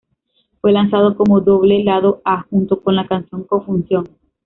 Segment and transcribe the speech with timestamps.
[0.59, 4.09] Fue lanzado como doble lado A junto con la canción "Confusión".